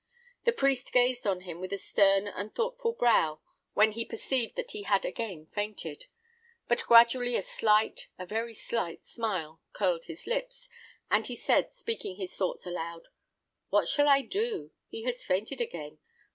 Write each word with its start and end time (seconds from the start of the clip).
The 0.45 0.51
priest 0.51 0.91
gazed 0.93 1.27
on 1.27 1.41
him 1.41 1.59
with 1.59 1.71
a 1.71 1.77
stern 1.77 2.25
and 2.27 2.55
thoughtful 2.55 2.93
brow 2.93 3.39
when 3.75 3.91
he 3.91 4.03
perceived 4.03 4.55
that 4.55 4.71
he 4.71 4.81
had 4.81 5.05
again 5.05 5.45
fainted; 5.45 6.05
but 6.67 6.85
gradually 6.87 7.35
a 7.35 7.43
slight, 7.43 8.07
a 8.17 8.25
very 8.25 8.55
slight 8.55 9.05
smile 9.05 9.61
curled 9.73 10.05
his 10.05 10.25
lip, 10.25 10.49
and 11.11 11.27
he 11.27 11.35
said, 11.35 11.75
speaking 11.75 12.15
his 12.15 12.35
thoughts 12.35 12.65
aloud, 12.65 13.09
"What 13.69 13.87
shall 13.87 14.09
I 14.09 14.23
do? 14.23 14.71
He 14.87 15.03
has 15.03 15.23
fainted 15.23 15.61
again. 15.61 15.99